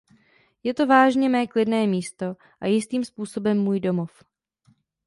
[0.63, 2.25] Je to vážně mé klidné místo
[2.61, 4.23] a jistým způsobem můj domov.